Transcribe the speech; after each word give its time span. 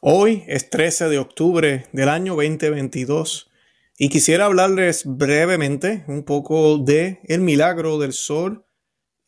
Hoy 0.00 0.44
es 0.46 0.70
13 0.70 1.08
de 1.08 1.18
octubre 1.18 1.86
del 1.90 2.08
año 2.08 2.36
2022 2.36 3.50
y 3.98 4.08
quisiera 4.08 4.44
hablarles 4.44 5.02
brevemente 5.04 6.04
un 6.06 6.22
poco 6.22 6.78
de 6.78 7.18
el 7.24 7.40
milagro 7.40 7.98
del 7.98 8.12
sol 8.12 8.64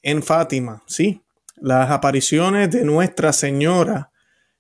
en 0.01 0.23
Fátima. 0.23 0.85
Sí, 0.87 1.23
las 1.57 1.91
apariciones 1.91 2.71
de 2.71 2.85
Nuestra 2.85 3.33
Señora, 3.33 4.13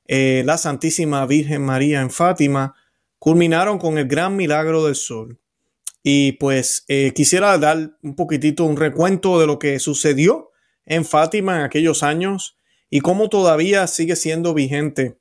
eh, 0.08 0.42
la 0.44 0.58
Santísima 0.58 1.24
Virgen 1.26 1.62
María 1.62 2.00
en 2.00 2.10
Fátima, 2.10 2.74
culminaron 3.20 3.78
con 3.78 3.96
el 3.96 4.08
gran 4.08 4.34
milagro 4.34 4.84
del 4.84 4.96
sol. 4.96 5.38
Y 6.02 6.32
pues 6.32 6.84
eh, 6.88 7.12
quisiera 7.14 7.56
dar 7.56 7.92
un 8.02 8.16
poquitito 8.16 8.64
un 8.64 8.76
recuento 8.76 9.38
de 9.38 9.46
lo 9.46 9.60
que 9.60 9.78
sucedió 9.78 10.50
en 10.86 11.04
Fátima 11.04 11.58
en 11.58 11.62
aquellos 11.62 12.02
años 12.02 12.58
y 12.88 12.98
cómo 12.98 13.28
todavía 13.28 13.86
sigue 13.86 14.16
siendo 14.16 14.54
vigente 14.54 15.19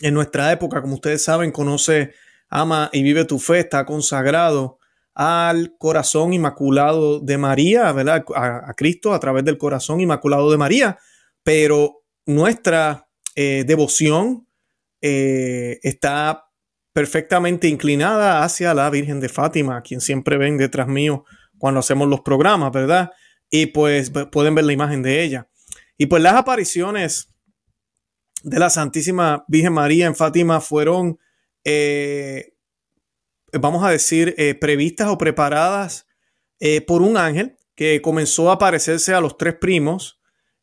en 0.00 0.14
nuestra 0.14 0.52
época, 0.52 0.82
como 0.82 0.94
ustedes 0.94 1.22
saben, 1.22 1.52
conoce, 1.52 2.12
ama 2.48 2.90
y 2.92 3.02
vive 3.02 3.24
tu 3.24 3.38
fe, 3.38 3.60
está 3.60 3.84
consagrado 3.84 4.78
al 5.14 5.76
corazón 5.78 6.32
inmaculado 6.32 7.20
de 7.20 7.38
María, 7.38 7.92
¿verdad? 7.92 8.24
A, 8.34 8.72
Cristo 8.74 9.12
a 9.12 9.20
través 9.20 9.44
del 9.44 9.58
corazón 9.58 10.00
inmaculado 10.00 10.50
de 10.50 10.56
María, 10.56 10.98
pero 11.42 12.02
nuestra 12.26 13.08
eh, 13.34 13.64
devoción 13.66 14.46
eh, 15.02 15.78
está 15.82 16.44
perfectamente 16.92 17.68
inclinada 17.68 18.42
hacia 18.42 18.74
la 18.74 18.90
Virgen 18.90 19.20
de 19.20 19.28
Fátima, 19.28 19.82
quien 19.82 20.00
siempre 20.00 20.36
ven 20.36 20.56
detrás 20.56 20.88
mío 20.88 21.24
cuando 21.58 21.80
hacemos 21.80 22.08
los 22.08 22.20
programas, 22.20 22.72
¿verdad? 22.72 23.10
Y 23.50 23.66
pues 23.66 24.10
pueden 24.32 24.54
ver 24.54 24.64
la 24.64 24.72
imagen 24.72 25.02
de 25.02 25.22
ella. 25.22 25.48
Y 25.96 26.06
pues 26.06 26.22
las 26.22 26.34
apariciones 26.34 27.29
de 28.42 28.58
la 28.58 28.70
Santísima 28.70 29.44
Virgen 29.48 29.72
María 29.72 30.06
en 30.06 30.16
Fátima 30.16 30.60
fueron, 30.60 31.18
eh, 31.64 32.54
vamos 33.52 33.84
a 33.84 33.90
decir, 33.90 34.34
eh, 34.38 34.54
previstas 34.54 35.08
o 35.08 35.18
preparadas 35.18 36.06
eh, 36.58 36.80
por 36.80 37.02
un 37.02 37.16
ángel 37.16 37.56
que 37.74 38.00
comenzó 38.02 38.50
a 38.50 38.54
aparecerse 38.54 39.14
a 39.14 39.20
los 39.20 39.36
tres 39.36 39.54
primos 39.54 40.18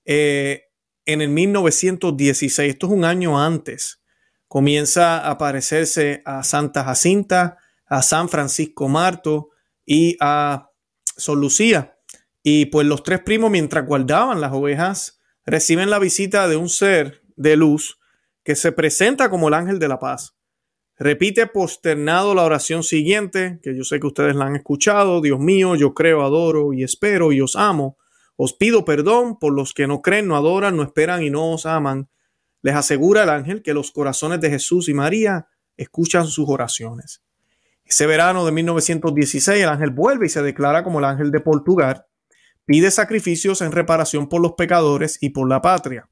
en 0.05 1.21
el 1.21 1.27
1916. 1.29 2.69
Esto 2.69 2.87
es 2.87 2.93
un 2.93 3.03
año 3.03 3.41
antes. 3.43 4.01
Comienza 4.47 5.17
a 5.17 5.31
aparecerse 5.31 6.21
a 6.23 6.43
Santa 6.43 6.85
Jacinta, 6.85 7.57
a 7.85 8.01
San 8.01 8.29
Francisco 8.29 8.87
Marto 8.87 9.49
y 9.85 10.15
a 10.21 10.71
Sol 11.17 11.41
Lucía. 11.41 11.97
Y 12.41 12.67
pues 12.67 12.87
los 12.87 13.03
tres 13.03 13.19
primos, 13.19 13.51
mientras 13.51 13.85
guardaban 13.85 14.39
las 14.39 14.53
ovejas, 14.53 15.19
reciben 15.45 15.89
la 15.89 15.99
visita 15.99 16.47
de 16.47 16.55
un 16.55 16.69
ser 16.69 17.26
de 17.37 17.55
luz 17.55 17.99
que 18.43 18.55
se 18.55 18.71
presenta 18.71 19.29
como 19.29 19.47
el 19.47 19.53
ángel 19.53 19.79
de 19.79 19.87
la 19.87 19.99
paz. 19.99 20.35
Repite 20.99 21.45
posternado 21.47 22.33
la 22.33 22.43
oración 22.43 22.81
siguiente, 22.81 23.59
que 23.61 23.75
yo 23.77 23.83
sé 23.83 23.99
que 23.99 24.07
ustedes 24.07 24.35
la 24.35 24.45
han 24.45 24.55
escuchado. 24.55 25.21
Dios 25.21 25.39
mío, 25.39 25.75
yo 25.75 25.93
creo, 25.93 26.23
adoro 26.23 26.73
y 26.73 26.83
espero 26.83 27.31
y 27.31 27.39
os 27.39 27.55
amo. 27.55 27.97
Os 28.35 28.53
pido 28.53 28.83
perdón 28.83 29.37
por 29.37 29.53
los 29.53 29.73
que 29.73 29.87
no 29.87 30.01
creen, 30.01 30.27
no 30.27 30.35
adoran, 30.35 30.75
no 30.75 30.83
esperan 30.83 31.23
y 31.23 31.29
no 31.29 31.51
os 31.53 31.65
aman. 31.65 32.09
Les 32.61 32.75
asegura 32.75 33.23
el 33.23 33.29
ángel 33.29 33.61
que 33.61 33.73
los 33.73 33.91
corazones 33.91 34.41
de 34.41 34.49
Jesús 34.49 34.89
y 34.89 34.93
María 34.93 35.47
escuchan 35.77 36.27
sus 36.27 36.49
oraciones. 36.49 37.21
Ese 37.85 38.05
verano 38.05 38.45
de 38.45 38.51
1916 38.51 39.63
el 39.63 39.69
ángel 39.69 39.91
vuelve 39.91 40.25
y 40.25 40.29
se 40.29 40.41
declara 40.41 40.83
como 40.83 40.99
el 40.99 41.05
ángel 41.05 41.31
de 41.31 41.39
Portugal. 41.39 42.05
Pide 42.65 42.91
sacrificios 42.91 43.61
en 43.61 43.71
reparación 43.71 44.27
por 44.27 44.41
los 44.41 44.53
pecadores 44.53 45.19
y 45.21 45.29
por 45.29 45.47
la 45.47 45.61
patria. 45.61 46.09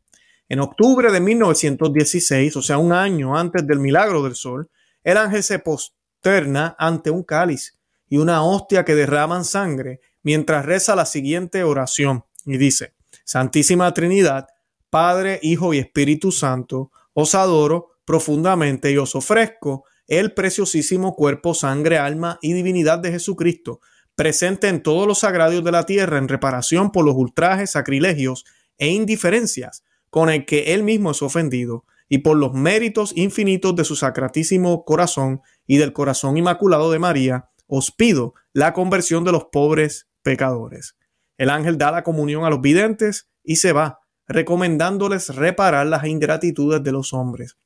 En 0.48 0.60
octubre 0.60 1.12
de 1.12 1.20
1916, 1.20 2.56
o 2.56 2.62
sea, 2.62 2.78
un 2.78 2.94
año 2.94 3.36
antes 3.36 3.66
del 3.66 3.80
milagro 3.80 4.22
del 4.22 4.36
sol, 4.36 4.70
el 5.04 5.18
ángel 5.18 5.42
se 5.42 5.58
posterna 5.58 6.76
ante 6.78 7.10
un 7.10 7.24
cáliz 7.24 7.80
y 8.08 8.18
una 8.18 8.44
hostia 8.44 8.86
que 8.86 8.94
derraman 8.94 9.44
sangre 9.44 10.02
mientras 10.22 10.66
reza 10.66 10.96
la 10.96 11.06
siguiente 11.06 11.64
oración 11.64 12.26
y 12.46 12.58
dice, 12.58 12.94
Santísima 13.24 13.92
Trinidad, 13.94 14.48
Padre, 14.92 15.40
Hijo 15.42 15.74
y 15.74 15.80
Espíritu 15.80 16.32
Santo, 16.32 16.92
os 17.14 17.34
adoro 17.34 17.94
profundamente 18.06 18.92
y 18.92 18.98
os 18.98 19.16
ofrezco 19.16 19.86
el 20.08 20.34
preciosísimo 20.34 21.16
cuerpo, 21.16 21.56
sangre, 21.56 21.98
alma 21.98 22.38
y 22.44 22.54
divinidad 22.54 23.00
de 23.00 23.12
Jesucristo, 23.12 23.80
presente 24.16 24.68
en 24.68 24.84
todos 24.84 25.08
los 25.08 25.20
sagrados 25.20 25.64
de 25.64 25.72
la 25.72 25.88
tierra 25.88 26.20
en 26.20 26.28
reparación 26.28 26.92
por 26.92 27.04
los 27.04 27.16
ultrajes, 27.16 27.72
sacrilegios 27.72 28.46
e 28.78 28.90
indiferencias 28.90 29.84
con 30.16 30.30
el 30.30 30.46
que 30.46 30.74
él 30.74 30.84
mismo 30.84 31.12
es 31.12 31.22
ofendido, 31.22 31.84
y 32.08 32.20
por 32.20 32.38
los 32.38 32.54
méritos 32.54 33.12
infinitos 33.18 33.76
de 33.76 33.84
su 33.84 33.98
sacratísimo 33.98 34.86
corazón 34.86 35.42
y 35.68 35.76
del 35.76 35.92
corazón 35.92 36.38
inmaculado 36.38 36.90
de 36.90 37.00
María, 37.00 37.50
os 37.68 37.92
pido 37.92 38.34
la 38.54 38.72
conversión 38.72 39.26
de 39.26 39.34
los 39.34 39.48
pobres 39.52 40.08
pecadores. 40.22 40.96
El 41.38 41.50
ángel 41.50 41.78
da 41.78 41.92
la 41.92 42.04
comunión 42.04 42.46
a 42.46 42.50
los 42.50 42.62
videntes 42.62 43.30
y 43.44 43.58
se 43.58 43.74
va, 43.74 44.00
recomendándoles 44.26 45.36
reparar 45.36 45.88
las 45.88 46.06
ingratitudes 46.06 46.82
de 46.82 46.94
los 46.94 47.12
hombres. 47.12 47.58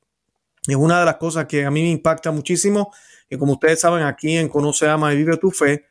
Es 0.66 0.74
una 0.74 0.98
de 0.98 1.06
las 1.06 1.18
cosas 1.18 1.46
que 1.46 1.64
a 1.64 1.70
mí 1.70 1.82
me 1.82 1.90
impacta 1.90 2.32
muchísimo, 2.32 2.92
y 3.28 3.38
como 3.38 3.52
ustedes 3.52 3.78
saben, 3.78 4.02
aquí 4.02 4.36
en 4.36 4.48
Conoce, 4.48 4.88
Ama 4.88 5.14
y 5.14 5.18
Vive 5.18 5.36
tu 5.36 5.52
Fe, 5.52 5.84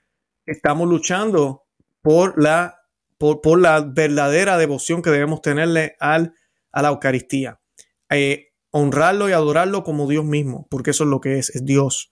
estamos 0.46 0.90
luchando 0.90 1.64
por 2.02 2.38
la, 2.38 2.82
por, 3.18 3.40
por 3.40 3.62
la 3.62 3.80
verdadera 3.80 4.58
devoción 4.58 5.02
que 5.02 5.10
debemos 5.10 5.42
tenerle 5.42 5.96
al 6.02 6.34
a 6.72 6.82
la 6.82 6.90
Eucaristía. 6.90 7.60
Eh, 8.10 8.48
honrarlo 8.72 9.30
y 9.30 9.34
adorarlo 9.34 9.84
como 9.84 10.08
Dios 10.08 10.26
mismo, 10.26 10.68
porque 10.70 10.92
eso 10.92 11.04
es 11.04 11.10
lo 11.10 11.22
que 11.22 11.40
es, 11.40 11.50
es 11.56 11.66
Dios. 11.66 12.12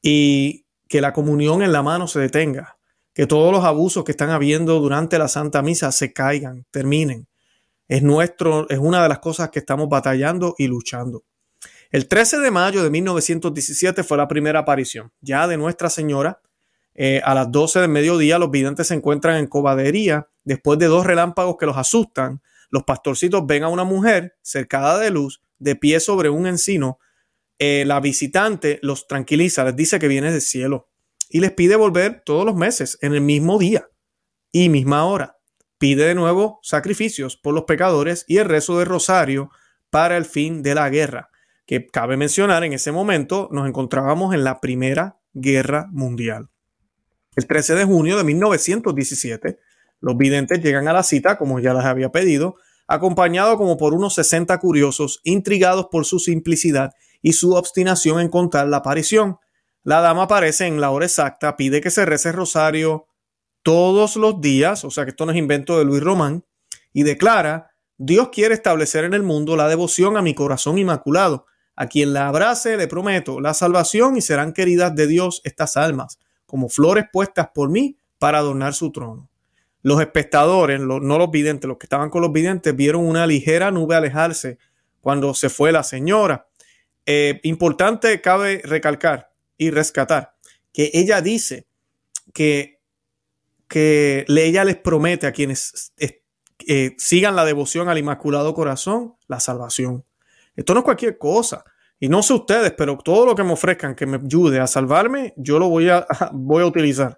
Y 0.00 0.66
que 0.88 1.00
la 1.00 1.12
comunión 1.12 1.62
en 1.62 1.72
la 1.72 1.82
mano 1.82 2.06
se 2.06 2.20
detenga, 2.20 2.78
que 3.14 3.26
todos 3.26 3.52
los 3.52 3.64
abusos 3.64 4.04
que 4.04 4.12
están 4.12 4.30
habiendo 4.30 4.80
durante 4.80 5.18
la 5.18 5.28
Santa 5.28 5.62
Misa 5.62 5.92
se 5.92 6.12
caigan, 6.12 6.66
terminen. 6.70 7.28
Es 7.88 8.02
nuestro, 8.02 8.68
es 8.68 8.78
una 8.78 9.02
de 9.02 9.08
las 9.08 9.18
cosas 9.18 9.50
que 9.50 9.58
estamos 9.58 9.88
batallando 9.88 10.54
y 10.58 10.66
luchando. 10.66 11.24
El 11.90 12.08
13 12.08 12.38
de 12.38 12.50
mayo 12.50 12.82
de 12.82 12.90
1917 12.90 14.02
fue 14.02 14.16
la 14.16 14.26
primera 14.26 14.60
aparición, 14.60 15.12
ya 15.20 15.46
de 15.46 15.58
Nuestra 15.58 15.90
Señora. 15.90 16.40
Eh, 16.94 17.20
a 17.24 17.34
las 17.34 17.50
12 17.50 17.80
del 17.80 17.90
mediodía 17.90 18.38
los 18.38 18.50
videntes 18.50 18.86
se 18.86 18.94
encuentran 18.94 19.36
en 19.36 19.46
cobadería 19.46 20.28
después 20.44 20.78
de 20.78 20.86
dos 20.86 21.06
relámpagos 21.06 21.56
que 21.58 21.66
los 21.66 21.76
asustan 21.76 22.42
los 22.72 22.82
pastorcitos 22.84 23.46
ven 23.46 23.62
a 23.62 23.68
una 23.68 23.84
mujer 23.84 24.34
cercada 24.42 24.98
de 24.98 25.10
luz, 25.10 25.42
de 25.58 25.76
pie 25.76 26.00
sobre 26.00 26.30
un 26.30 26.46
encino. 26.46 26.98
Eh, 27.58 27.84
la 27.86 28.00
visitante 28.00 28.80
los 28.82 29.06
tranquiliza, 29.06 29.62
les 29.62 29.76
dice 29.76 29.98
que 29.98 30.08
viene 30.08 30.32
del 30.32 30.40
cielo 30.40 30.88
y 31.28 31.40
les 31.40 31.52
pide 31.52 31.76
volver 31.76 32.22
todos 32.24 32.44
los 32.44 32.56
meses 32.56 32.98
en 33.02 33.12
el 33.12 33.20
mismo 33.20 33.58
día 33.58 33.88
y 34.50 34.70
misma 34.70 35.04
hora. 35.04 35.36
Pide 35.78 36.06
de 36.06 36.14
nuevo 36.14 36.60
sacrificios 36.62 37.36
por 37.36 37.52
los 37.54 37.64
pecadores 37.64 38.24
y 38.26 38.38
el 38.38 38.46
rezo 38.46 38.78
de 38.78 38.86
rosario 38.86 39.50
para 39.90 40.16
el 40.16 40.24
fin 40.24 40.62
de 40.62 40.74
la 40.74 40.88
guerra, 40.88 41.28
que 41.66 41.86
cabe 41.86 42.16
mencionar 42.16 42.64
en 42.64 42.72
ese 42.72 42.90
momento 42.90 43.50
nos 43.52 43.68
encontrábamos 43.68 44.34
en 44.34 44.44
la 44.44 44.60
Primera 44.60 45.18
Guerra 45.34 45.88
Mundial. 45.92 46.48
El 47.36 47.46
13 47.46 47.74
de 47.74 47.84
junio 47.84 48.16
de 48.16 48.24
1917, 48.24 49.58
los 50.02 50.16
videntes 50.16 50.60
llegan 50.60 50.88
a 50.88 50.92
la 50.92 51.04
cita, 51.04 51.38
como 51.38 51.60
ya 51.60 51.72
les 51.72 51.84
había 51.84 52.10
pedido, 52.10 52.56
acompañado 52.86 53.56
como 53.56 53.78
por 53.78 53.94
unos 53.94 54.14
60 54.16 54.58
curiosos, 54.58 55.20
intrigados 55.22 55.86
por 55.90 56.04
su 56.04 56.18
simplicidad 56.18 56.92
y 57.22 57.32
su 57.32 57.54
obstinación 57.54 58.20
en 58.20 58.28
contar 58.28 58.66
la 58.66 58.78
aparición. 58.78 59.38
La 59.84 60.00
dama 60.00 60.24
aparece 60.24 60.66
en 60.66 60.80
la 60.80 60.90
hora 60.90 61.06
exacta, 61.06 61.56
pide 61.56 61.80
que 61.80 61.90
se 61.90 62.04
rece 62.04 62.32
rosario 62.32 63.06
todos 63.62 64.16
los 64.16 64.40
días, 64.40 64.84
o 64.84 64.90
sea 64.90 65.04
que 65.04 65.10
esto 65.10 65.24
no 65.24 65.32
es 65.32 65.38
invento 65.38 65.78
de 65.78 65.84
Luis 65.84 66.02
Román, 66.02 66.44
y 66.92 67.04
declara, 67.04 67.70
Dios 67.96 68.30
quiere 68.30 68.54
establecer 68.54 69.04
en 69.04 69.14
el 69.14 69.22
mundo 69.22 69.56
la 69.56 69.68
devoción 69.68 70.16
a 70.16 70.22
mi 70.22 70.34
corazón 70.34 70.78
inmaculado. 70.78 71.46
A 71.76 71.86
quien 71.86 72.12
la 72.12 72.28
abrace 72.28 72.76
le 72.76 72.88
prometo 72.88 73.40
la 73.40 73.54
salvación 73.54 74.16
y 74.16 74.20
serán 74.20 74.52
queridas 74.52 74.94
de 74.94 75.06
Dios 75.06 75.40
estas 75.44 75.76
almas, 75.76 76.18
como 76.44 76.68
flores 76.68 77.06
puestas 77.10 77.48
por 77.54 77.70
mí 77.70 77.96
para 78.18 78.38
adornar 78.38 78.74
su 78.74 78.92
trono. 78.92 79.31
Los 79.82 80.00
espectadores, 80.00 80.80
no 80.80 80.98
los 81.00 81.30
videntes, 81.30 81.68
los 81.68 81.76
que 81.76 81.86
estaban 81.86 82.08
con 82.08 82.22
los 82.22 82.32
videntes, 82.32 82.74
vieron 82.74 83.04
una 83.04 83.26
ligera 83.26 83.70
nube 83.70 83.96
alejarse 83.96 84.58
cuando 85.00 85.34
se 85.34 85.48
fue 85.48 85.72
la 85.72 85.82
señora. 85.82 86.46
Eh, 87.04 87.40
importante 87.42 88.20
cabe 88.20 88.62
recalcar 88.64 89.32
y 89.58 89.70
rescatar 89.70 90.34
que 90.72 90.90
ella 90.94 91.20
dice 91.20 91.66
que, 92.32 92.80
que 93.68 94.24
ella 94.28 94.64
les 94.64 94.76
promete 94.76 95.26
a 95.26 95.32
quienes 95.32 95.92
eh, 95.98 96.94
sigan 96.98 97.36
la 97.36 97.44
devoción 97.44 97.88
al 97.88 97.98
Inmaculado 97.98 98.54
Corazón 98.54 99.14
la 99.26 99.40
salvación. 99.40 100.04
Esto 100.56 100.74
no 100.74 100.80
es 100.80 100.84
cualquier 100.84 101.18
cosa. 101.18 101.64
Y 101.98 102.08
no 102.08 102.22
sé 102.22 102.34
ustedes, 102.34 102.72
pero 102.76 102.98
todo 102.98 103.26
lo 103.26 103.34
que 103.34 103.44
me 103.44 103.52
ofrezcan 103.52 103.94
que 103.94 104.06
me 104.06 104.16
ayude 104.16 104.58
a 104.58 104.66
salvarme, 104.66 105.34
yo 105.36 105.58
lo 105.58 105.68
voy 105.68 105.88
a, 105.88 106.06
voy 106.32 106.62
a 106.62 106.66
utilizar. 106.66 107.16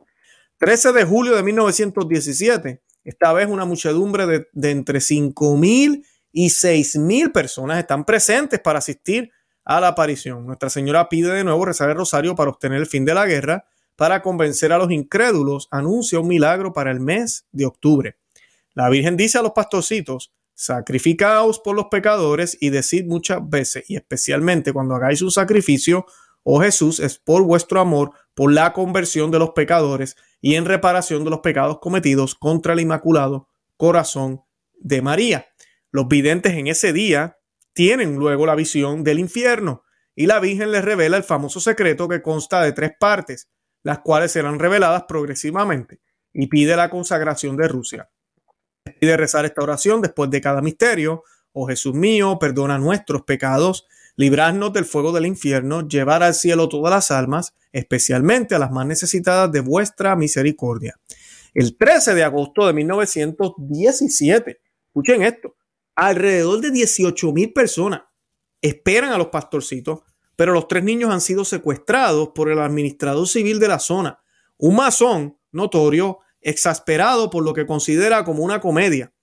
13 0.59 0.93
de 0.93 1.05
julio 1.05 1.35
de 1.35 1.43
1917, 1.43 2.83
esta 3.05 3.33
vez 3.33 3.49
una 3.49 3.65
muchedumbre 3.65 4.47
de, 4.53 4.71
entre 4.71 5.01
5 5.01 5.57
mil 5.57 6.07
y 6.33 6.51
6 6.51 6.97
mil 6.97 7.33
personas 7.33 7.79
están 7.79 8.05
presentes 8.05 8.61
para 8.61 8.79
asistir 8.79 9.31
a 9.65 9.81
la 9.81 9.89
aparición. 9.89 10.47
Nuestra 10.47 10.71
Señora 10.71 11.09
pide 11.09 11.33
de 11.33 11.45
nuevo 11.45 11.65
rezar 11.65 11.91
el 11.91 11.97
rosario 11.97 12.35
para 12.35 12.51
obtener 12.51 12.79
el 12.79 12.87
fin 12.87 13.05
de 13.05 13.15
la 13.15 13.27
guerra, 13.27 13.67
para 13.97 14.23
convencer 14.23 14.73
a 14.73 14.79
los 14.79 14.91
incrédulos, 14.91 15.69
anuncia 15.71 16.21
un 16.21 16.29
milagro 16.29 16.73
para 16.73 16.91
el 16.91 17.01
mes 17.01 17.47
de 17.53 17.67
octubre. 17.67 18.17
La 18.75 18.89
Virgen 18.89 19.17
dice 19.17 19.39
a 19.39 19.43
los 19.43 19.53
pastorcitos, 19.53 20.33
sacrificaos 20.55 21.59
por 21.61 21.75
los 21.75 21.87
pecadores 21.87 22.57
y 22.61 22.71
decid 22.71 23.07
muchas 23.07 23.49
veces, 23.49 23.85
y 23.89 23.97
especialmente 23.97 24.73
cuando 24.73 24.95
hagáis 24.95 25.21
un 25.23 25.31
sacrificio, 25.31 26.07
oh 26.43 26.61
Jesús, 26.61 27.01
es 27.01 27.19
por 27.19 27.43
vuestro 27.43 27.81
amor, 27.81 28.13
por 28.35 28.53
la 28.53 28.73
conversión 28.73 29.31
de 29.31 29.39
los 29.39 29.51
pecadores 29.51 30.17
y 30.45 30.57
en 30.57 30.67
reparación 30.67 31.25
de 31.25 31.31
los 31.31 31.41
pecados 31.41 31.79
cometidos 31.81 32.35
contra 32.35 32.75
el 32.75 32.81
Inmaculado 32.81 33.49
Corazón 33.79 34.43
de 34.75 35.01
María. 35.01 35.47
Los 35.91 36.07
videntes 36.07 36.53
en 36.53 36.67
ese 36.67 36.93
día 36.93 37.39
tienen 37.73 38.17
luego 38.17 38.45
la 38.45 38.55
visión 38.55 39.05
del 39.05 39.21
infierno 39.21 39.85
y 40.15 40.27
la 40.27 40.41
Virgen 40.41 40.71
les 40.71 40.85
revela 40.85 41.17
el 41.17 41.23
famoso 41.23 41.61
secreto 41.61 42.09
que 42.09 42.21
consta 42.21 42.61
de 42.61 42.73
tres 42.73 42.93
partes, 43.01 43.49
las 43.83 44.01
cuales 44.01 44.33
serán 44.33 44.59
reveladas 44.59 45.05
progresivamente, 45.09 46.03
y 46.35 46.49
pide 46.49 46.77
la 46.77 46.91
consagración 46.91 47.57
de 47.57 47.67
Rusia. 47.67 48.11
Pide 49.01 49.17
rezar 49.17 49.47
esta 49.47 49.63
oración 49.63 50.03
después 50.03 50.29
de 50.29 50.43
cada 50.43 50.61
misterio. 50.61 51.23
Oh 51.53 51.67
Jesús 51.67 51.95
mío, 51.95 52.37
perdona 52.39 52.77
nuestros 52.77 53.23
pecados, 53.23 53.87
librarnos 54.17 54.73
del 54.73 54.85
fuego 54.85 55.13
del 55.13 55.27
infierno, 55.27 55.87
llevar 55.87 56.23
al 56.23 56.35
cielo 56.35 56.69
todas 56.69 56.93
las 56.93 57.11
almas, 57.11 57.55
especialmente 57.73 58.55
a 58.55 58.59
las 58.59 58.71
más 58.71 58.87
necesitadas 58.87 59.51
de 59.51 59.61
vuestra 59.61 60.17
misericordia. 60.17 60.95
El 61.53 61.77
13 61.77 62.15
de 62.15 62.25
agosto 62.25 62.67
de 62.67 62.73
1917, 62.73 64.61
escuchen 64.87 65.23
esto, 65.23 65.57
alrededor 65.95 66.61
de 66.61 66.71
18 66.71 67.33
mil 67.33 67.53
personas 67.53 68.03
esperan 68.61 69.13
a 69.13 69.19
los 69.19 69.29
pastorcitos, 69.29 70.01
pero 70.37 70.53
los 70.53 70.69
tres 70.69 70.83
niños 70.83 71.11
han 71.11 71.21
sido 71.21 71.45
secuestrados 71.45 72.31
por 72.35 72.51
el 72.51 72.59
administrador 72.59 73.29
civil 73.29 73.61
de 73.61 73.69
la 73.69 73.79
zona, 73.79 74.21
un 74.57 74.77
masón 74.77 75.39
notorio, 75.53 76.19
exasperado 76.41 77.31
por 77.31 77.45
lo 77.45 77.55
que 77.55 77.67
considera 77.67 78.25
como 78.25 78.43
una 78.43 78.61
comedia. 78.61 79.14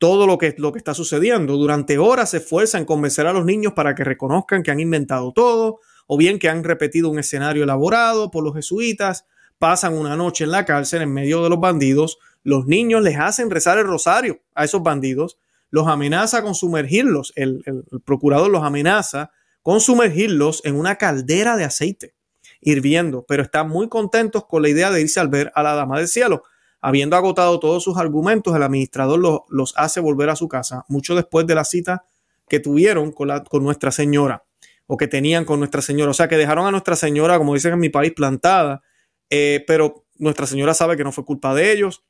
Todo 0.00 0.26
lo 0.26 0.36
que, 0.36 0.56
lo 0.58 0.72
que 0.72 0.78
está 0.78 0.94
sucediendo. 0.94 1.56
Durante 1.56 1.98
horas 1.98 2.30
se 2.30 2.38
esfuerza 2.38 2.78
en 2.78 2.84
convencer 2.86 3.28
a 3.28 3.32
los 3.32 3.44
niños 3.44 3.74
para 3.74 3.94
que 3.94 4.02
reconozcan 4.02 4.64
que 4.64 4.72
han 4.72 4.80
inventado 4.80 5.32
todo, 5.32 5.78
o 6.08 6.16
bien 6.16 6.40
que 6.40 6.48
han 6.48 6.64
repetido 6.64 7.08
un 7.08 7.20
escenario 7.20 7.62
elaborado 7.62 8.32
por 8.32 8.42
los 8.42 8.56
jesuitas, 8.56 9.26
pasan 9.58 9.96
una 9.96 10.16
noche 10.16 10.42
en 10.42 10.50
la 10.50 10.64
cárcel 10.64 11.02
en 11.02 11.12
medio 11.12 11.44
de 11.44 11.50
los 11.50 11.60
bandidos, 11.60 12.18
los 12.42 12.66
niños 12.66 13.02
les 13.02 13.18
hacen 13.18 13.50
rezar 13.50 13.78
el 13.78 13.86
rosario 13.86 14.40
a 14.54 14.64
esos 14.64 14.82
bandidos, 14.82 15.38
los 15.70 15.86
amenaza 15.86 16.42
con 16.42 16.54
sumergirlos, 16.54 17.32
el, 17.36 17.62
procurador 18.04 18.50
los 18.50 18.64
amenaza 18.64 19.30
con 19.62 19.80
sumergirlos 19.80 20.62
en 20.64 20.76
una 20.76 20.96
caldera 20.96 21.56
de 21.56 21.64
aceite 21.64 22.14
hirviendo, 22.62 23.24
pero 23.28 23.42
están 23.42 23.68
muy 23.68 23.88
contentos 23.88 24.46
con 24.46 24.62
la 24.62 24.68
idea 24.68 24.90
de 24.90 25.00
irse 25.02 25.20
al 25.20 25.28
ver 25.28 25.52
a 25.54 25.62
la 25.62 25.74
Dama 25.74 25.98
del 25.98 26.08
Cielo. 26.08 26.42
Habiendo 26.80 27.16
agotado 27.16 27.60
todos 27.60 27.84
sus 27.84 27.98
argumentos, 27.98 28.54
el 28.56 28.62
administrador 28.62 29.44
los, 29.48 29.74
hace 29.76 30.00
volver 30.00 30.30
a 30.30 30.36
su 30.36 30.48
casa, 30.48 30.84
mucho 30.88 31.14
después 31.14 31.46
de 31.46 31.54
la 31.54 31.64
cita 31.64 32.04
que 32.48 32.58
tuvieron 32.58 33.12
con, 33.12 33.28
la, 33.28 33.44
con 33.44 33.62
Nuestra 33.62 33.90
Señora, 33.90 34.44
o 34.86 34.96
que 34.96 35.06
tenían 35.06 35.44
con 35.44 35.58
Nuestra 35.58 35.82
Señora. 35.82 36.10
O 36.10 36.14
sea, 36.14 36.28
que 36.28 36.36
dejaron 36.36 36.66
a 36.66 36.70
Nuestra 36.70 36.96
Señora, 36.96 37.38
como 37.38 37.54
dicen 37.54 37.74
en 37.74 37.78
mi 37.78 37.90
país, 37.90 38.12
plantada, 38.12 38.82
eh, 39.28 39.62
pero 39.66 40.04
Nuestra 40.16 40.46
Señora 40.46 40.74
sabe 40.74 40.96
que 40.96 41.04
no 41.04 41.12
fue 41.12 41.24
culpa 41.24 41.54
de 41.54 41.70
ellos. 41.72 42.04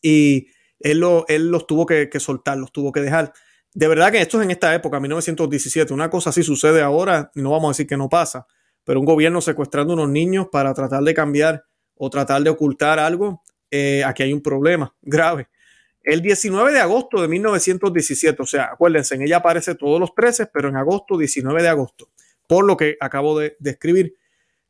Y 0.00 0.48
él, 0.80 1.02
él 1.28 1.50
los 1.50 1.66
tuvo 1.66 1.86
que, 1.86 2.08
soltar, 2.18 2.58
los 2.58 2.72
tuvo 2.72 2.92
que 2.92 3.00
dejar. 3.00 3.32
De 3.74 3.88
verdad 3.88 4.12
que 4.12 4.20
esto 4.20 4.38
es 4.38 4.44
en 4.44 4.52
esta 4.52 4.74
época, 4.74 5.00
1917. 5.00 5.92
Una 5.92 6.08
cosa 6.08 6.30
así 6.30 6.42
sucede 6.42 6.82
ahora, 6.82 7.30
y 7.34 7.42
no 7.42 7.50
vamos 7.50 7.68
a 7.68 7.70
decir 7.72 7.86
que 7.86 7.96
no 7.96 8.08
pasa, 8.08 8.46
pero 8.84 9.00
un 9.00 9.06
gobierno 9.06 9.40
secuestrando 9.40 9.94
unos 9.94 10.08
niños 10.08 10.46
para 10.50 10.72
tratar 10.72 11.02
de 11.02 11.12
cambiar 11.12 11.64
o 11.96 12.08
tratar 12.08 12.42
de 12.42 12.50
ocultar 12.50 12.98
algo, 12.98 13.42
eh, 13.70 14.02
aquí 14.04 14.22
hay 14.22 14.32
un 14.32 14.42
problema 14.42 14.94
grave. 15.02 15.48
El 16.02 16.22
19 16.22 16.72
de 16.72 16.78
agosto 16.78 17.20
de 17.20 17.26
1917, 17.26 18.40
o 18.40 18.46
sea, 18.46 18.70
acuérdense, 18.72 19.16
en 19.16 19.22
ella 19.22 19.38
aparece 19.38 19.74
todos 19.74 19.98
los 19.98 20.14
13, 20.14 20.46
pero 20.46 20.68
en 20.68 20.76
agosto, 20.76 21.18
19 21.18 21.62
de 21.62 21.68
agosto, 21.68 22.10
por 22.46 22.64
lo 22.64 22.76
que 22.76 22.96
acabo 23.00 23.38
de 23.38 23.56
describir, 23.58 24.14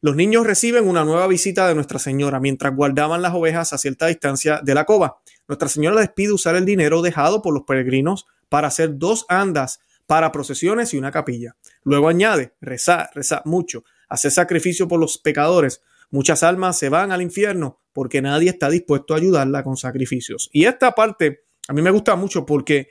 los 0.00 0.14
niños 0.14 0.46
reciben 0.46 0.86
una 0.86 1.04
nueva 1.04 1.26
visita 1.26 1.66
de 1.66 1.74
Nuestra 1.74 1.98
Señora 1.98 2.38
mientras 2.38 2.74
guardaban 2.74 3.22
las 3.22 3.34
ovejas 3.34 3.72
a 3.72 3.78
cierta 3.78 4.06
distancia 4.06 4.60
de 4.62 4.74
la 4.74 4.84
cova. 4.84 5.18
Nuestra 5.48 5.68
Señora 5.68 6.00
les 6.00 6.10
pide 6.10 6.32
usar 6.32 6.54
el 6.54 6.64
dinero 6.64 7.02
dejado 7.02 7.42
por 7.42 7.52
los 7.52 7.64
peregrinos 7.64 8.26
para 8.48 8.68
hacer 8.68 8.98
dos 8.98 9.26
andas 9.28 9.80
para 10.06 10.32
procesiones 10.32 10.94
y 10.94 10.98
una 10.98 11.10
capilla. 11.10 11.56
Luego 11.82 12.08
añade, 12.08 12.54
rezar, 12.60 13.10
rezar 13.14 13.42
mucho, 13.44 13.84
hacer 14.08 14.30
sacrificio 14.30 14.86
por 14.86 15.00
los 15.00 15.18
pecadores. 15.18 15.82
Muchas 16.10 16.42
almas 16.42 16.78
se 16.78 16.88
van 16.88 17.12
al 17.12 17.22
infierno 17.22 17.80
porque 17.92 18.22
nadie 18.22 18.50
está 18.50 18.68
dispuesto 18.68 19.14
a 19.14 19.16
ayudarla 19.16 19.64
con 19.64 19.76
sacrificios. 19.76 20.50
Y 20.52 20.66
esta 20.66 20.92
parte 20.92 21.46
a 21.68 21.72
mí 21.72 21.82
me 21.82 21.90
gusta 21.90 22.16
mucho 22.16 22.46
porque 22.46 22.88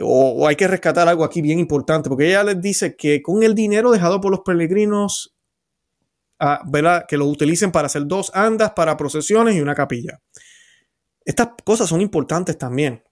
o, 0.00 0.46
hay 0.46 0.56
que 0.56 0.68
rescatar 0.68 1.08
algo 1.08 1.24
aquí 1.24 1.42
bien 1.42 1.58
importante, 1.58 2.08
porque 2.08 2.28
ella 2.28 2.44
les 2.44 2.60
dice 2.60 2.96
que 2.96 3.22
con 3.22 3.42
el 3.42 3.54
dinero 3.54 3.90
dejado 3.90 4.20
por 4.20 4.30
los 4.30 4.40
peregrinos 4.40 5.34
que 7.08 7.16
lo 7.16 7.26
utilicen 7.26 7.72
para 7.72 7.86
hacer 7.86 8.06
dos 8.06 8.30
andas 8.32 8.72
para 8.76 8.96
procesiones 8.96 9.56
y 9.56 9.60
una 9.60 9.74
capilla. 9.74 10.20
Estas 11.24 11.48
cosas 11.64 11.88
son 11.88 12.00
importantes 12.00 12.56
también. 12.56 13.02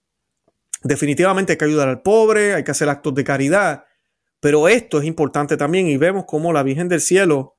Definitivamente 0.81 1.53
hay 1.53 1.57
que 1.57 1.65
ayudar 1.65 1.89
al 1.89 2.01
pobre, 2.01 2.53
hay 2.53 2.63
que 2.63 2.71
hacer 2.71 2.87
actos 2.87 3.13
de 3.15 3.25
caridad, 3.25 3.83
pero 4.39 4.69
esto 4.69 4.99
es 4.99 5.05
importante 5.05 5.57
también 5.57 5.87
y 5.87 5.97
vemos 5.97 6.23
cómo 6.25 6.53
la 6.53 6.63
Virgen 6.63 6.87
del 6.87 7.01
Cielo 7.01 7.56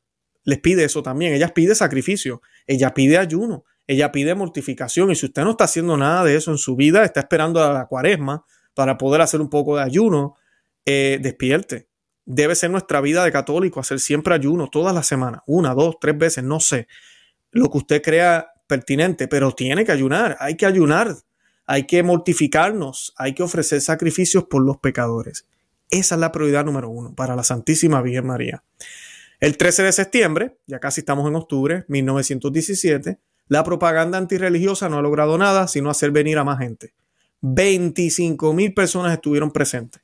les 0.49 0.61
pide 0.61 0.85
eso 0.85 1.03
también. 1.03 1.35
Ella 1.35 1.53
pide 1.53 1.75
sacrificio, 1.75 2.41
ella 2.67 2.95
pide 2.95 3.19
ayuno, 3.19 3.65
ella 3.87 4.11
pide 4.11 4.35
mortificación 4.35 5.11
y 5.11 5.15
si 5.15 5.27
usted 5.27 5.45
no 5.45 5.51
está 5.51 5.65
haciendo 5.65 5.97
nada 5.97 6.25
de 6.25 6.37
eso 6.37 6.51
en 6.51 6.59
su 6.59 6.75
vida, 6.75 7.05
está 7.05 7.21
esperando 7.21 7.63
a 7.63 7.73
la 7.73 7.87
cuaresma 7.87 8.45
para 8.75 8.97
poder 8.97 9.21
hacer 9.21 9.41
un 9.41 9.51
poco 9.51 9.77
de 9.77 9.83
ayuno, 9.83 10.37
eh, 10.87 11.19
despierte 11.21 11.89
debe 12.31 12.55
ser 12.55 12.71
nuestra 12.71 13.01
vida 13.01 13.25
de 13.25 13.33
católico, 13.33 13.81
hacer 13.81 13.99
siempre 14.01 14.35
ayuno 14.35 14.69
todas 14.69 14.95
las 14.95 15.07
semanas, 15.07 15.41
una, 15.47 15.75
dos, 15.75 15.97
tres 15.99 16.17
veces, 16.17 16.45
no 16.45 16.61
sé, 16.61 16.87
lo 17.51 17.71
que 17.71 17.79
usted 17.79 18.03
crea 18.03 18.53
pertinente, 18.67 19.29
pero 19.29 19.53
tiene 19.53 19.83
que 19.83 19.93
ayunar, 19.93 20.37
hay 20.39 20.55
que 20.55 20.67
ayunar, 20.67 21.17
hay 21.65 21.87
que 21.87 22.03
mortificarnos, 22.03 23.15
hay 23.17 23.35
que 23.35 23.43
ofrecer 23.43 23.81
sacrificios 23.81 24.45
por 24.45 24.63
los 24.63 24.77
pecadores. 24.77 25.47
Esa 25.91 26.17
es 26.17 26.21
la 26.21 26.31
prioridad 26.31 26.67
número 26.67 26.91
uno 26.91 27.15
para 27.15 27.35
la 27.35 27.43
Santísima 27.43 28.03
Virgen 28.03 28.27
María. 28.27 28.63
El 29.41 29.57
13 29.57 29.85
de 29.85 29.93
septiembre, 29.93 30.59
ya 30.67 30.81
casi 30.81 31.03
estamos 31.03 31.29
en 31.29 31.37
octubre, 31.37 31.85
1917, 31.87 33.21
la 33.47 33.63
propaganda 33.63 34.19
antirreligiosa 34.19 34.89
no 34.89 34.99
ha 34.99 35.03
logrado 35.03 35.39
nada 35.39 35.69
sino 35.69 35.91
hacer 35.91 36.11
venir 36.11 36.39
a 36.39 36.45
más 36.45 36.59
gente. 36.59 36.93
25 37.43 38.53
mil 38.53 38.75
personas 38.75 39.13
estuvieron 39.13 39.53
presentes. 39.53 40.03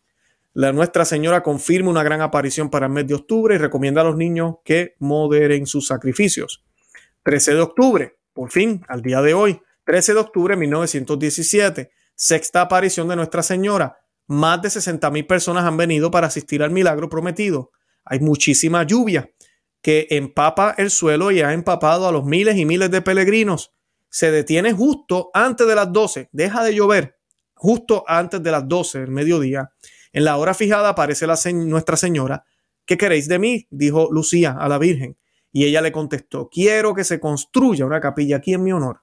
La 0.53 0.73
Nuestra 0.73 1.05
Señora 1.05 1.43
confirma 1.43 1.91
una 1.91 2.05
gran 2.05 2.21
aparición 2.21 2.71
para 2.71 2.87
el 2.87 2.93
mes 2.93 3.09
de 3.09 3.15
octubre 3.15 3.57
y 3.57 3.59
recomienda 3.59 4.03
a 4.03 4.05
los 4.05 4.17
niños 4.17 4.59
que 4.65 4.95
moderen 5.01 5.67
sus 5.67 5.89
sacrificios. 5.89 6.63
13 7.25 7.55
de 7.55 7.61
octubre, 7.61 8.17
por 8.33 8.53
fin, 8.53 8.85
al 8.87 9.03
día 9.03 9.21
de 9.21 9.35
hoy, 9.35 9.61
13 9.85 10.15
de 10.15 10.21
octubre 10.21 10.55
de 10.55 10.61
1917, 10.61 11.91
sexta 12.15 12.61
aparición 12.61 13.09
de 13.09 13.17
Nuestra 13.17 13.43
Señora. 13.43 13.99
Más 14.29 14.63
de 14.63 14.71
60 14.71 15.11
mil 15.11 15.27
personas 15.27 15.65
han 15.65 15.77
venido 15.77 16.13
para 16.13 16.29
asistir 16.29 16.63
al 16.63 16.71
milagro 16.71 17.09
prometido. 17.09 17.73
Hay 18.05 18.21
muchísima 18.21 18.83
lluvia 18.85 19.31
que 19.83 20.07
empapa 20.11 20.75
el 20.79 20.91
suelo 20.91 21.31
y 21.31 21.41
ha 21.41 21.53
empapado 21.53 22.09
a 22.09 22.13
los 22.13 22.25
miles 22.25 22.57
y 22.57 22.65
miles 22.65 22.91
de 22.91 23.03
peregrinos. 23.03 23.73
Se 24.09 24.31
detiene 24.31 24.73
justo 24.73 25.31
antes 25.35 25.67
de 25.67 25.75
las 25.75 25.93
12, 25.93 26.29
deja 26.33 26.63
de 26.63 26.75
llover 26.75 27.19
justo 27.55 28.05
antes 28.07 28.43
de 28.43 28.51
las 28.51 28.69
12 28.69 29.01
del 29.01 29.11
mediodía 29.11 29.71
en 30.15 30.25
la 30.25 30.37
hora 30.37 30.55
fijada 30.55 30.91
aparece 30.91 31.27
la 31.27 31.37
Nuestra 31.53 31.97
Señora. 31.97 32.45
¿Qué 32.87 32.97
queréis 32.97 33.27
de 33.27 33.41
mí? 33.41 33.67
dijo 33.69 34.09
Lucía 34.13 34.53
a 34.53 34.69
la 34.69 34.79
Virgen. 34.79 35.19
Y 35.51 35.65
ella 35.65 35.83
le 35.83 35.91
contestó, 35.91 36.49
quiero 36.49 36.95
que 36.95 37.03
se 37.03 37.19
construya 37.19 37.85
una 37.85 38.01
capilla 38.01 38.37
aquí 38.37 38.55
en 38.55 38.63
mi 38.63 38.73
honor. 38.73 39.03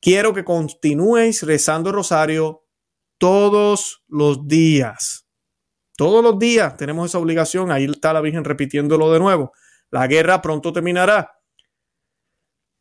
Quiero 0.00 0.32
que 0.32 0.44
continuéis 0.44 1.42
rezando 1.42 1.90
el 1.90 1.96
rosario 1.96 2.62
todos 3.18 4.04
los 4.06 4.46
días. 4.46 5.23
Todos 5.96 6.22
los 6.22 6.38
días 6.38 6.76
tenemos 6.76 7.10
esa 7.10 7.18
obligación. 7.18 7.70
Ahí 7.70 7.84
está 7.84 8.12
la 8.12 8.20
Virgen 8.20 8.44
repitiéndolo 8.44 9.12
de 9.12 9.18
nuevo. 9.18 9.52
La 9.90 10.06
guerra 10.06 10.42
pronto 10.42 10.72
terminará 10.72 11.38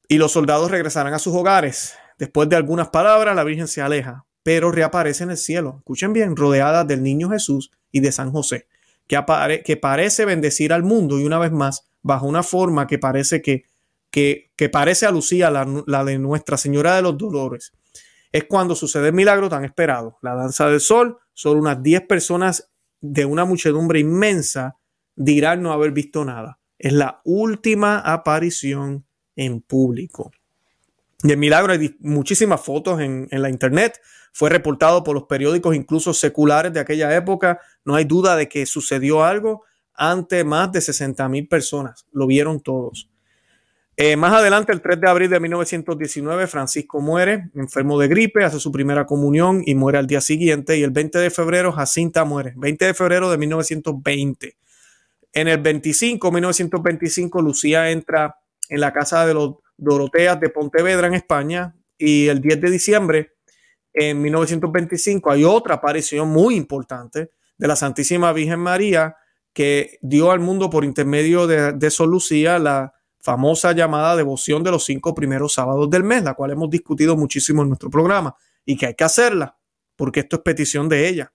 y 0.07 0.17
los 0.17 0.31
soldados 0.31 0.71
regresarán 0.71 1.13
a 1.13 1.19
sus 1.19 1.35
hogares. 1.35 1.95
Después 2.17 2.49
de 2.49 2.55
algunas 2.55 2.89
palabras, 2.89 3.35
la 3.35 3.43
Virgen 3.43 3.67
se 3.67 3.81
aleja 3.81 4.25
pero 4.43 4.71
reaparece 4.71 5.23
en 5.23 5.31
el 5.31 5.37
cielo. 5.37 5.77
Escuchen 5.79 6.13
bien, 6.13 6.35
rodeada 6.35 6.83
del 6.83 7.01
niño 7.01 7.29
Jesús 7.29 7.71
y 7.91 8.01
de 8.01 8.11
San 8.11 8.31
José, 8.31 8.67
que, 9.07 9.17
que 9.65 9.77
parece 9.77 10.25
bendecir 10.25 10.73
al 10.73 10.83
mundo 10.83 11.19
y 11.19 11.25
una 11.25 11.39
vez 11.39 11.51
más, 11.51 11.87
bajo 12.01 12.27
una 12.27 12.43
forma 12.43 12.85
que 12.85 12.99
parece 12.99 13.41
que, 13.41 13.65
que, 14.11 14.69
parece 14.71 15.05
a 15.05 15.11
Lucía, 15.11 15.49
la, 15.49 15.65
la, 15.87 16.03
de 16.03 16.19
Nuestra 16.19 16.57
Señora 16.57 16.95
de 16.95 17.01
los 17.01 17.17
Dolores. 17.17 17.71
Es 18.31 18.43
cuando 18.43 18.75
sucede 18.75 19.07
el 19.07 19.13
milagro 19.13 19.47
tan 19.47 19.63
esperado. 19.63 20.17
La 20.21 20.35
danza 20.35 20.67
del 20.67 20.81
sol, 20.81 21.17
son 21.33 21.57
unas 21.57 21.81
10 21.81 22.01
personas 22.07 22.69
de 23.03 23.25
una 23.25 23.43
muchedumbre 23.43 23.99
inmensa 23.99 24.77
dirán 25.15 25.61
no 25.61 25.73
haber 25.73 25.91
visto 25.91 26.23
nada. 26.23 26.59
Es 26.79 26.93
la 26.93 27.21
última 27.25 27.99
aparición 27.99 29.05
en 29.35 29.61
público. 29.61 30.31
Y 31.21 31.31
el 31.31 31.37
milagro, 31.37 31.73
hay 31.73 31.95
muchísimas 31.99 32.61
fotos 32.61 33.01
en, 33.01 33.27
en 33.29 33.41
la 33.41 33.49
internet, 33.49 33.99
fue 34.31 34.49
reportado 34.49 35.03
por 35.03 35.15
los 35.15 35.25
periódicos 35.25 35.75
incluso 35.75 36.13
seculares 36.13 36.71
de 36.71 36.79
aquella 36.79 37.13
época. 37.13 37.59
No 37.83 37.95
hay 37.95 38.05
duda 38.05 38.37
de 38.37 38.47
que 38.47 38.65
sucedió 38.65 39.23
algo 39.23 39.63
ante 39.93 40.45
más 40.45 40.71
de 40.71 40.79
60 40.79 41.27
mil 41.27 41.47
personas. 41.47 42.05
Lo 42.13 42.25
vieron 42.25 42.61
todos. 42.61 43.09
Eh, 43.95 44.15
más 44.15 44.33
adelante, 44.33 44.71
el 44.71 44.81
3 44.81 44.99
de 45.01 45.09
abril 45.09 45.29
de 45.29 45.39
1919, 45.39 46.47
Francisco 46.47 46.99
muere, 46.99 47.49
enfermo 47.53 47.99
de 47.99 48.07
gripe, 48.07 48.43
hace 48.43 48.59
su 48.59 48.71
primera 48.71 49.05
comunión 49.05 49.61
y 49.65 49.75
muere 49.75 49.99
al 49.99 50.07
día 50.07 50.19
siguiente. 50.19 50.77
Y 50.77 50.83
el 50.83 50.89
20 50.89 51.19
de 51.19 51.29
febrero, 51.29 51.71
Jacinta 51.71 52.25
muere, 52.25 52.53
20 52.55 52.85
de 52.85 52.93
febrero 52.95 53.29
de 53.29 53.37
1920. 53.37 54.57
En 55.31 55.47
el 55.47 55.59
25, 55.59 56.31
1925, 56.31 57.41
Lucía 57.41 57.91
entra 57.91 58.35
en 58.69 58.79
la 58.79 58.91
casa 58.91 59.27
de 59.27 59.35
los 59.35 59.55
Doroteas 59.77 60.39
de 60.39 60.49
Pontevedra, 60.49 61.07
en 61.07 61.13
España. 61.13 61.75
Y 61.97 62.27
el 62.27 62.41
10 62.41 62.61
de 62.61 62.71
diciembre, 62.71 63.33
en 63.93 64.19
1925, 64.21 65.29
hay 65.29 65.43
otra 65.43 65.75
aparición 65.75 66.29
muy 66.29 66.55
importante 66.55 67.29
de 67.57 67.67
la 67.67 67.75
Santísima 67.75 68.33
Virgen 68.33 68.59
María 68.59 69.15
que 69.53 69.99
dio 70.01 70.31
al 70.31 70.39
mundo 70.39 70.71
por 70.71 70.83
intermedio 70.83 71.45
de, 71.45 71.73
de 71.73 71.93
Lucía 72.07 72.57
la 72.57 72.93
famosa 73.23 73.71
llamada 73.71 74.17
devoción 74.17 74.63
de 74.63 74.71
los 74.71 74.83
cinco 74.83 75.15
primeros 75.15 75.53
sábados 75.53 75.89
del 75.89 76.03
mes, 76.03 76.23
la 76.23 76.33
cual 76.33 76.51
hemos 76.51 76.69
discutido 76.69 77.15
muchísimo 77.15 77.61
en 77.61 77.69
nuestro 77.69 77.89
programa 77.89 78.35
y 78.65 78.75
que 78.75 78.87
hay 78.87 78.95
que 78.95 79.05
hacerla 79.05 79.57
porque 79.95 80.19
esto 80.19 80.35
es 80.35 80.41
petición 80.41 80.89
de 80.89 81.07
ella. 81.07 81.33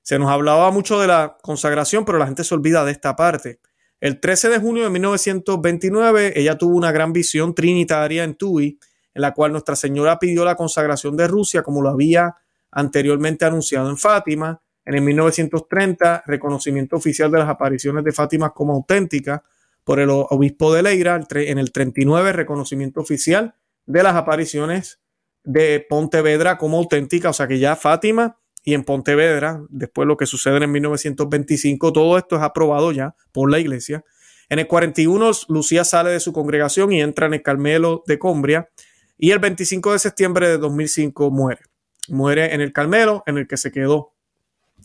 Se 0.00 0.16
nos 0.18 0.30
hablaba 0.30 0.70
mucho 0.70 1.00
de 1.00 1.08
la 1.08 1.36
consagración, 1.42 2.04
pero 2.04 2.18
la 2.18 2.26
gente 2.26 2.44
se 2.44 2.54
olvida 2.54 2.84
de 2.84 2.92
esta 2.92 3.16
parte. 3.16 3.58
El 4.00 4.20
13 4.20 4.48
de 4.50 4.58
junio 4.60 4.84
de 4.84 4.90
1929, 4.90 6.38
ella 6.38 6.56
tuvo 6.56 6.76
una 6.76 6.92
gran 6.92 7.12
visión 7.12 7.52
trinitaria 7.52 8.22
en 8.22 8.36
Tui, 8.36 8.78
en 9.12 9.22
la 9.22 9.32
cual 9.32 9.50
Nuestra 9.50 9.74
Señora 9.74 10.18
pidió 10.20 10.44
la 10.44 10.54
consagración 10.54 11.16
de 11.16 11.26
Rusia, 11.26 11.62
como 11.62 11.82
lo 11.82 11.88
había 11.88 12.36
anteriormente 12.70 13.44
anunciado 13.44 13.90
en 13.90 13.96
Fátima. 13.96 14.60
En 14.84 14.94
el 14.94 15.00
1930, 15.00 16.22
reconocimiento 16.26 16.96
oficial 16.96 17.30
de 17.30 17.38
las 17.38 17.48
apariciones 17.48 18.04
de 18.04 18.12
Fátima 18.12 18.50
como 18.50 18.74
auténticas 18.74 19.40
por 19.84 20.00
el 20.00 20.08
obispo 20.10 20.72
de 20.72 20.82
Leira, 20.82 21.20
en 21.30 21.58
el 21.58 21.72
39 21.72 22.32
reconocimiento 22.32 23.00
oficial 23.00 23.54
de 23.86 24.02
las 24.02 24.16
apariciones 24.16 25.00
de 25.44 25.84
Pontevedra 25.88 26.56
como 26.56 26.78
auténtica, 26.78 27.30
o 27.30 27.32
sea 27.32 27.46
que 27.46 27.58
ya 27.58 27.76
Fátima 27.76 28.38
y 28.64 28.72
en 28.72 28.84
Pontevedra, 28.84 29.62
después 29.68 30.08
lo 30.08 30.16
que 30.16 30.24
sucede 30.26 30.64
en 30.64 30.72
1925, 30.72 31.92
todo 31.92 32.16
esto 32.16 32.36
es 32.36 32.42
aprobado 32.42 32.92
ya 32.92 33.14
por 33.30 33.50
la 33.50 33.58
iglesia. 33.58 34.04
En 34.48 34.58
el 34.58 34.66
41 34.66 35.30
Lucía 35.48 35.84
sale 35.84 36.10
de 36.10 36.20
su 36.20 36.32
congregación 36.32 36.92
y 36.92 37.02
entra 37.02 37.26
en 37.26 37.34
el 37.34 37.42
Carmelo 37.42 38.02
de 38.06 38.18
Combria 38.18 38.70
y 39.18 39.32
el 39.32 39.38
25 39.38 39.92
de 39.92 39.98
septiembre 39.98 40.48
de 40.48 40.58
2005 40.58 41.30
muere. 41.30 41.62
Muere 42.08 42.54
en 42.54 42.60
el 42.62 42.72
Carmelo 42.72 43.22
en 43.26 43.38
el 43.38 43.46
que 43.46 43.56
se 43.58 43.70
quedó 43.70 44.14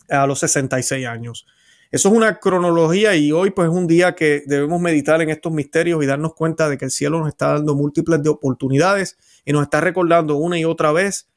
a 0.08 0.26
los 0.26 0.40
66 0.40 1.06
años. 1.06 1.46
Eso 1.90 2.08
es 2.08 2.14
una 2.14 2.38
cronología 2.38 3.16
y 3.16 3.32
hoy 3.32 3.50
pues 3.50 3.68
es 3.68 3.74
un 3.74 3.88
día 3.88 4.14
que 4.14 4.44
debemos 4.46 4.80
meditar 4.80 5.20
en 5.22 5.30
estos 5.30 5.52
misterios 5.52 6.00
y 6.02 6.06
darnos 6.06 6.34
cuenta 6.34 6.68
de 6.68 6.78
que 6.78 6.84
el 6.84 6.92
cielo 6.92 7.18
nos 7.18 7.28
está 7.28 7.54
dando 7.54 7.74
múltiples 7.74 8.22
de 8.22 8.28
oportunidades 8.28 9.18
y 9.44 9.52
nos 9.52 9.62
está 9.62 9.80
recordando 9.80 10.36
una 10.36 10.56
y 10.56 10.64
otra 10.64 10.92
vez 10.92 11.28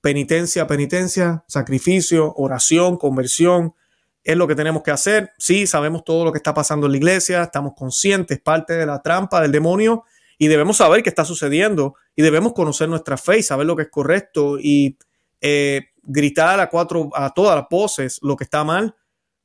penitencia, 0.00 0.68
penitencia, 0.68 1.44
sacrificio, 1.48 2.32
oración, 2.36 2.98
conversión. 2.98 3.74
Es 4.22 4.36
lo 4.36 4.46
que 4.46 4.54
tenemos 4.54 4.84
que 4.84 4.92
hacer. 4.92 5.32
Sí, 5.38 5.66
sabemos 5.66 6.04
todo 6.04 6.24
lo 6.24 6.30
que 6.30 6.38
está 6.38 6.54
pasando 6.54 6.86
en 6.86 6.92
la 6.92 6.98
iglesia, 6.98 7.42
estamos 7.42 7.72
conscientes, 7.76 8.40
parte 8.40 8.74
de 8.74 8.86
la 8.86 9.02
trampa 9.02 9.40
del 9.40 9.50
demonio 9.50 10.04
y 10.38 10.46
debemos 10.46 10.76
saber 10.76 11.02
qué 11.02 11.08
está 11.08 11.24
sucediendo 11.24 11.96
y 12.14 12.22
debemos 12.22 12.52
conocer 12.52 12.88
nuestra 12.88 13.16
fe 13.16 13.38
y 13.38 13.42
saber 13.42 13.66
lo 13.66 13.74
que 13.74 13.82
es 13.82 13.90
correcto 13.90 14.56
y 14.60 14.96
eh, 15.40 15.86
gritar 16.04 16.60
a 16.60 16.70
cuatro, 16.70 17.10
a 17.12 17.34
todas 17.34 17.56
las 17.56 17.66
voces 17.68 18.20
lo 18.22 18.36
que 18.36 18.44
está 18.44 18.62
mal 18.62 18.94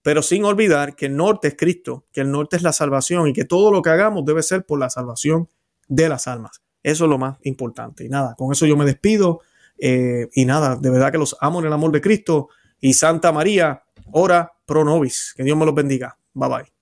pero 0.02 0.22
sin 0.22 0.46
olvidar 0.46 0.96
que 0.96 1.06
el 1.08 1.16
norte 1.16 1.50
es 1.50 1.56
Cristo, 1.56 2.06
que 2.12 2.22
el 2.22 2.32
norte 2.32 2.56
es 2.56 2.64
la 2.64 2.74
salvación 2.74 3.28
y 3.28 3.34
que 3.34 3.46
todo 3.46 3.72
lo 3.72 3.82
que 3.82 3.90
hagamos 3.90 4.26
debe 4.26 4.42
ser 4.44 4.66
por 4.66 4.80
la 4.80 4.90
salvación 4.90 5.50
de 5.88 6.10
las 6.10 6.28
almas. 6.28 6.62
Eso 6.84 7.06
es 7.06 7.10
lo 7.10 7.18
más 7.18 7.38
importante. 7.44 8.06
Y 8.06 8.10
nada, 8.10 8.36
con 8.36 8.52
eso 8.52 8.66
yo 8.66 8.76
me 8.76 8.86
despido. 8.86 9.42
Eh, 9.78 10.30
y 10.34 10.46
nada, 10.46 10.76
de 10.76 10.90
verdad 10.90 11.12
que 11.12 11.18
los 11.18 11.36
amo 11.40 11.60
en 11.60 11.68
el 11.68 11.74
amor 11.74 11.92
de 11.92 12.02
Cristo. 12.02 12.50
Y 12.80 12.94
Santa 12.94 13.32
María, 13.32 13.84
ora 14.12 14.52
pro 14.66 14.84
nobis. 14.84 15.34
Que 15.36 15.44
Dios 15.44 15.58
me 15.58 15.66
los 15.66 15.76
bendiga. 15.76 16.18
Bye 16.34 16.50
bye. 16.50 16.81